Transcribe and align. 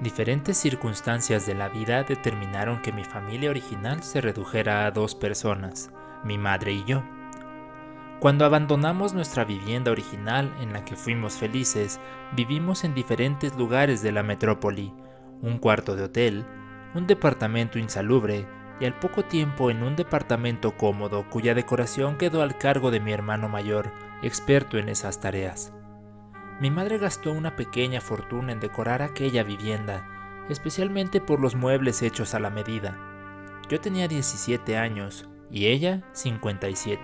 Diferentes 0.00 0.56
circunstancias 0.56 1.44
de 1.44 1.54
la 1.54 1.68
vida 1.68 2.04
determinaron 2.04 2.80
que 2.82 2.92
mi 2.92 3.02
familia 3.02 3.50
original 3.50 4.04
se 4.04 4.20
redujera 4.20 4.86
a 4.86 4.92
dos 4.92 5.16
personas, 5.16 5.90
mi 6.22 6.38
madre 6.38 6.72
y 6.72 6.84
yo. 6.84 7.02
Cuando 8.20 8.44
abandonamos 8.44 9.12
nuestra 9.12 9.44
vivienda 9.44 9.90
original 9.90 10.54
en 10.60 10.72
la 10.72 10.84
que 10.84 10.94
fuimos 10.94 11.34
felices, 11.34 11.98
vivimos 12.36 12.84
en 12.84 12.94
diferentes 12.94 13.56
lugares 13.56 14.00
de 14.00 14.12
la 14.12 14.22
metrópoli, 14.22 14.94
un 15.42 15.58
cuarto 15.58 15.96
de 15.96 16.04
hotel, 16.04 16.46
un 16.94 17.08
departamento 17.08 17.80
insalubre 17.80 18.46
y 18.80 18.84
al 18.84 18.98
poco 19.00 19.24
tiempo 19.24 19.68
en 19.68 19.82
un 19.82 19.96
departamento 19.96 20.76
cómodo 20.76 21.28
cuya 21.28 21.54
decoración 21.54 22.18
quedó 22.18 22.42
al 22.42 22.56
cargo 22.56 22.92
de 22.92 23.00
mi 23.00 23.12
hermano 23.12 23.48
mayor, 23.48 23.92
experto 24.22 24.78
en 24.78 24.88
esas 24.88 25.20
tareas. 25.20 25.72
Mi 26.60 26.72
madre 26.72 26.98
gastó 26.98 27.32
una 27.32 27.54
pequeña 27.54 28.00
fortuna 28.00 28.50
en 28.50 28.58
decorar 28.58 29.00
aquella 29.00 29.44
vivienda, 29.44 30.08
especialmente 30.48 31.20
por 31.20 31.40
los 31.40 31.54
muebles 31.54 32.02
hechos 32.02 32.34
a 32.34 32.40
la 32.40 32.50
medida. 32.50 32.98
Yo 33.68 33.80
tenía 33.80 34.08
17 34.08 34.76
años 34.76 35.28
y 35.52 35.66
ella 35.66 36.02
57. 36.12 37.00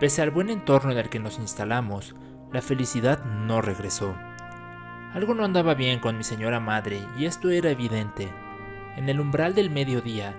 Pese 0.00 0.20
al 0.20 0.32
buen 0.32 0.50
entorno 0.50 0.90
en 0.90 0.98
el 0.98 1.08
que 1.10 1.20
nos 1.20 1.38
instalamos, 1.38 2.16
la 2.52 2.60
felicidad 2.60 3.24
no 3.24 3.62
regresó. 3.62 4.16
Algo 5.14 5.34
no 5.34 5.44
andaba 5.44 5.74
bien 5.74 6.00
con 6.00 6.18
mi 6.18 6.24
señora 6.24 6.58
madre 6.58 7.00
y 7.16 7.26
esto 7.26 7.50
era 7.50 7.70
evidente. 7.70 8.28
En 8.96 9.08
el 9.08 9.20
umbral 9.20 9.54
del 9.54 9.70
mediodía, 9.70 10.34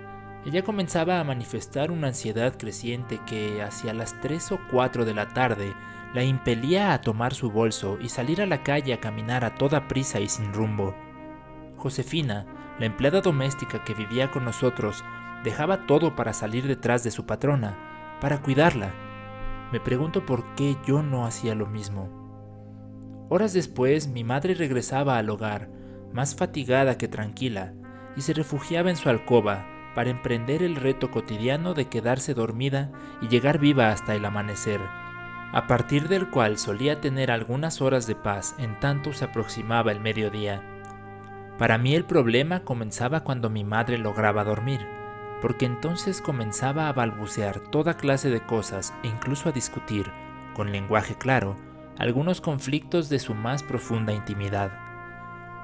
ella 0.45 0.63
comenzaba 0.63 1.19
a 1.19 1.23
manifestar 1.23 1.89
una 1.89 2.07
ansiedad 2.07 2.57
creciente 2.57 3.19
que 3.25 3.61
hacia 3.61 3.93
las 3.93 4.19
3 4.19 4.51
o 4.51 4.59
4 4.71 5.05
de 5.05 5.13
la 5.13 5.29
tarde 5.29 5.73
la 6.13 6.23
impelía 6.23 6.93
a 6.93 7.01
tomar 7.01 7.33
su 7.33 7.49
bolso 7.49 7.97
y 8.01 8.09
salir 8.09 8.41
a 8.41 8.45
la 8.45 8.61
calle 8.61 8.93
a 8.93 8.99
caminar 8.99 9.45
a 9.45 9.55
toda 9.55 9.87
prisa 9.87 10.19
y 10.19 10.27
sin 10.27 10.53
rumbo. 10.53 10.95
Josefina, 11.77 12.45
la 12.77 12.85
empleada 12.85 13.21
doméstica 13.21 13.83
que 13.85 13.93
vivía 13.93 14.31
con 14.31 14.43
nosotros, 14.43 15.03
dejaba 15.45 15.87
todo 15.87 16.15
para 16.15 16.33
salir 16.33 16.67
detrás 16.67 17.03
de 17.03 17.11
su 17.11 17.25
patrona, 17.25 18.17
para 18.19 18.41
cuidarla. 18.41 18.93
Me 19.71 19.79
pregunto 19.79 20.25
por 20.25 20.55
qué 20.55 20.75
yo 20.85 21.01
no 21.01 21.25
hacía 21.25 21.55
lo 21.55 21.67
mismo. 21.67 22.09
Horas 23.29 23.53
después 23.53 24.07
mi 24.07 24.23
madre 24.23 24.55
regresaba 24.55 25.17
al 25.17 25.29
hogar, 25.29 25.69
más 26.11 26.35
fatigada 26.35 26.97
que 26.97 27.07
tranquila, 27.07 27.73
y 28.15 28.21
se 28.21 28.33
refugiaba 28.33 28.89
en 28.89 28.97
su 28.97 29.09
alcoba 29.09 29.72
para 29.95 30.09
emprender 30.09 30.63
el 30.63 30.75
reto 30.75 31.11
cotidiano 31.11 31.73
de 31.73 31.85
quedarse 31.85 32.33
dormida 32.33 32.91
y 33.21 33.27
llegar 33.27 33.59
viva 33.59 33.89
hasta 33.89 34.15
el 34.15 34.25
amanecer 34.25 34.81
a 35.53 35.67
partir 35.67 36.07
del 36.07 36.31
cual 36.31 36.57
solía 36.57 36.99
tener 36.99 37.29
algunas 37.29 37.79
horas 37.79 38.07
de 38.07 38.15
paz 38.15 38.55
en 38.57 38.79
tanto 38.79 39.13
se 39.13 39.25
aproximaba 39.25 39.91
el 39.91 39.99
mediodía. 39.99 40.63
Para 41.59 41.77
mí 41.77 41.93
el 41.93 42.05
problema 42.05 42.61
comenzaba 42.61 43.23
cuando 43.23 43.51
mi 43.51 43.63
madre 43.63 43.99
lograba 43.99 44.43
dormir, 44.43 44.81
porque 45.43 45.67
entonces 45.67 46.21
comenzaba 46.21 46.89
a 46.89 46.93
balbucear 46.93 47.59
toda 47.59 47.97
clase 47.97 48.31
de 48.31 48.41
cosas 48.41 48.95
e 49.03 49.07
incluso 49.09 49.47
a 49.47 49.51
discutir, 49.51 50.11
con 50.55 50.71
lenguaje 50.71 51.15
claro, 51.15 51.55
algunos 51.99 52.41
conflictos 52.41 53.07
de 53.09 53.19
su 53.19 53.35
más 53.35 53.61
profunda 53.61 54.11
intimidad. 54.11 54.71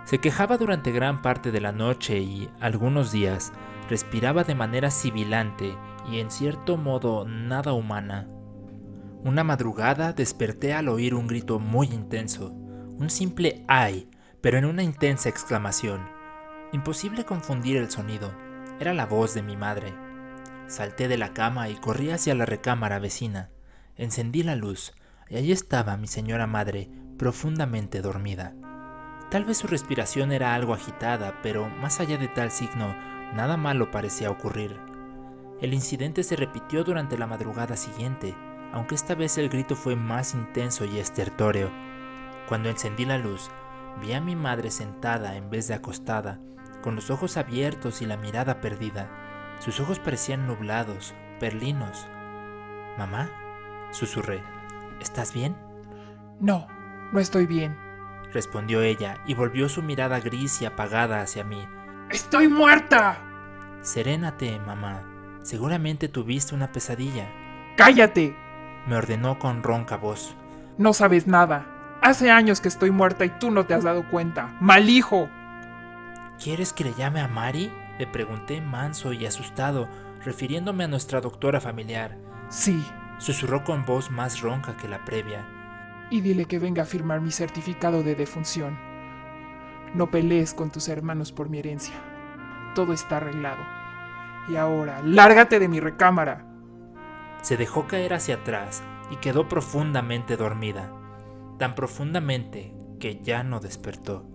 Se 0.04 0.20
quejaba 0.20 0.58
durante 0.58 0.92
gran 0.92 1.24
parte 1.24 1.52
de 1.52 1.62
la 1.62 1.72
noche 1.72 2.20
y, 2.20 2.48
algunos 2.60 3.12
días, 3.12 3.54
respiraba 3.90 4.44
de 4.44 4.56
manera 4.56 4.92
sibilante 4.92 5.76
y 6.10 6.20
en 6.20 6.32
cierto 6.32 6.78
modo 6.78 7.26
nada 7.26 7.74
humana. 7.74 8.28
Una 9.24 9.44
madrugada 9.44 10.14
desperté 10.14 10.74
al 10.74 10.88
oír 10.88 11.14
un 11.14 11.28
grito 11.28 11.60
muy 11.60 11.88
intenso, 11.88 12.52
un 12.52 13.10
simple 13.10 13.66
ay, 13.68 14.10
pero 14.42 14.58
en 14.58 14.66
una 14.66 14.84
intensa 14.84 15.28
exclamación. 15.28 16.08
Imposible 16.72 17.26
confundir 17.26 17.78
el 17.78 17.90
sonido, 17.90 18.32
era 18.80 18.94
la 18.94 19.06
voz 19.06 19.34
de 19.34 19.42
mi 19.42 19.58
madre. 19.58 19.94
Salté 20.68 21.08
de 21.08 21.18
la 21.18 21.34
cama 21.34 21.68
y 21.70 21.76
corrí 21.76 22.12
hacia 22.12 22.36
la 22.36 22.46
recámara 22.46 23.00
vecina. 23.00 23.50
Encendí 23.98 24.44
la 24.44 24.56
luz 24.56 24.94
y 25.30 25.36
allí 25.36 25.52
estaba 25.52 25.98
mi 25.98 26.08
señora 26.08 26.48
madre, 26.48 26.90
profundamente 27.18 28.02
dormida. 28.02 28.54
Tal 29.32 29.46
vez 29.46 29.58
su 29.58 29.68
respiración 29.68 30.32
era 30.32 30.56
algo 30.56 30.74
agitada, 30.74 31.40
pero 31.44 31.68
más 31.68 32.00
allá 32.00 32.18
de 32.18 32.28
tal 32.30 32.52
signo, 32.52 32.96
nada 33.34 33.58
malo 33.58 33.92
parecía 33.92 34.32
ocurrir. 34.32 34.80
El 35.62 35.74
incidente 35.74 36.24
se 36.24 36.36
repitió 36.36 36.84
durante 36.84 37.18
la 37.18 37.28
madrugada 37.28 37.76
siguiente, 37.76 38.36
aunque 38.72 38.96
esta 38.96 39.16
vez 39.16 39.38
el 39.38 39.50
grito 39.50 39.76
fue 39.76 39.96
más 39.96 40.34
intenso 40.34 40.86
y 40.86 41.00
estertóreo. 41.00 41.70
Cuando 42.48 42.70
encendí 42.70 43.06
la 43.06 43.18
luz, 43.18 43.50
vi 44.02 44.14
a 44.14 44.22
mi 44.22 44.36
madre 44.36 44.72
sentada 44.72 45.36
en 45.36 45.50
vez 45.50 45.68
de 45.68 45.74
acostada, 45.74 46.40
con 46.82 46.96
los 46.96 47.10
ojos 47.10 47.38
abiertos 47.38 48.02
y 48.02 48.06
la 48.06 48.18
mirada 48.18 48.62
perdida. 48.62 49.10
Sus 49.60 49.80
ojos 49.80 50.00
parecían 50.00 50.48
nublados, 50.48 51.14
perlinos. 51.40 52.08
¿Mamá? 52.98 53.30
susurré. 53.92 54.42
¿Estás 55.02 55.34
bien? 55.34 55.56
No, 56.40 56.68
no 57.12 57.20
estoy 57.20 57.48
bien, 57.48 57.76
respondió 58.32 58.82
ella 58.82 59.18
y 59.26 59.34
volvió 59.34 59.68
su 59.70 59.82
mirada 59.82 60.20
gris 60.20 60.62
y 60.62 60.66
apagada 60.66 61.22
hacia 61.22 61.44
mí. 61.44 61.68
¡Estoy 62.10 62.48
muerta! 62.48 63.20
Serénate, 63.82 64.60
mamá. 64.60 65.04
Seguramente 65.44 66.08
tuviste 66.08 66.56
una 66.56 66.72
pesadilla. 66.72 67.30
¡Cállate! 67.78 68.36
me 68.88 68.96
ordenó 68.96 69.38
con 69.38 69.62
ronca 69.62 69.98
voz. 69.98 70.36
No 70.78 70.94
sabes 70.94 71.28
nada. 71.28 72.00
Hace 72.02 72.32
años 72.32 72.62
que 72.62 72.68
estoy 72.68 72.90
muerta 72.90 73.26
y 73.26 73.30
tú 73.30 73.52
no 73.52 73.66
te 73.66 73.76
has 73.76 73.84
dado 73.84 74.10
cuenta. 74.10 74.58
¡Mal 74.60 74.90
hijo! 74.90 75.30
¿Quieres 76.42 76.74
que 76.74 76.86
le 76.86 76.94
llame 76.94 77.20
a 77.20 77.28
Mari? 77.28 77.72
Le 78.00 78.08
pregunté 78.08 78.60
manso 78.62 79.14
y 79.14 79.26
asustado, 79.26 79.88
refiriéndome 80.24 80.86
a 80.86 80.88
nuestra 80.88 81.22
doctora 81.22 81.62
familiar. 81.62 82.18
Sí. 82.50 82.84
Susurró 83.20 83.64
con 83.64 83.86
voz 83.86 84.10
más 84.10 84.40
ronca 84.40 84.78
que 84.78 84.88
la 84.88 85.04
previa. 85.06 85.46
Y 86.10 86.22
dile 86.22 86.46
que 86.46 86.58
venga 86.58 86.84
a 86.84 86.88
firmar 86.88 87.22
mi 87.22 87.32
certificado 87.32 88.02
de 88.02 88.16
defunción. 88.16 88.89
No 89.94 90.12
pelees 90.12 90.54
con 90.54 90.72
tus 90.72 90.88
hermanos 90.88 91.32
por 91.32 91.50
mi 91.50 91.60
herencia. 91.60 91.96
Todo 92.76 92.94
está 92.94 93.18
arreglado. 93.18 93.62
Y 94.50 94.56
ahora, 94.56 95.02
lárgate 95.04 95.60
de 95.60 95.68
mi 95.68 95.80
recámara 95.80 96.50
se 97.42 97.58
dejó 97.58 97.88
caer 97.88 98.14
hacia 98.14 98.36
atrás 98.36 98.84
y 99.12 99.16
quedó 99.18 99.48
profundamente 99.48 100.38
dormida, 100.38 100.92
tan 101.58 101.76
profundamente 101.76 102.74
que 103.00 103.22
ya 103.22 103.44
no 103.44 103.60
despertó. 103.60 104.26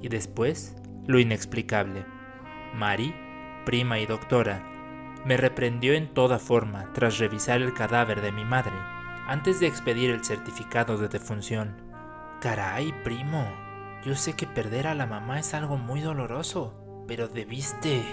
Y 0.00 0.08
después, 0.08 0.76
lo 1.06 1.18
inexplicable. 1.18 2.06
Mari, 2.74 3.14
prima 3.66 3.98
y 3.98 4.06
doctora, 4.06 4.66
me 5.26 5.36
reprendió 5.36 5.92
en 5.92 6.14
toda 6.14 6.38
forma 6.38 6.90
tras 6.94 7.18
revisar 7.18 7.60
el 7.60 7.74
cadáver 7.74 8.22
de 8.22 8.32
mi 8.32 8.44
madre, 8.44 8.74
antes 9.26 9.60
de 9.60 9.66
expedir 9.66 10.10
el 10.10 10.24
certificado 10.24 10.96
de 10.96 11.08
defunción. 11.08 11.76
Caray, 12.40 12.94
primo, 13.04 13.46
yo 14.04 14.14
sé 14.14 14.34
que 14.34 14.46
perder 14.46 14.86
a 14.86 14.94
la 14.94 15.06
mamá 15.06 15.38
es 15.38 15.54
algo 15.54 15.76
muy 15.76 16.00
doloroso, 16.00 17.04
pero 17.06 17.28
debiste... 17.28 18.04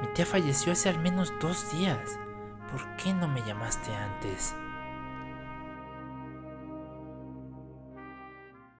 Mi 0.00 0.06
tía 0.14 0.24
falleció 0.24 0.72
hace 0.72 0.88
al 0.88 1.00
menos 1.00 1.32
dos 1.40 1.72
días. 1.72 1.98
¿Por 2.70 2.96
qué 2.96 3.12
no 3.12 3.26
me 3.26 3.42
llamaste 3.42 3.92
antes? 3.92 4.54